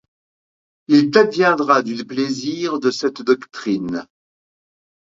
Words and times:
Il 0.87 1.11
t’adviendra 1.11 1.83
du 1.83 1.93
desplaisir 1.93 2.79
de 2.79 2.89
ceste 2.89 3.21
doctrine. 3.21 4.07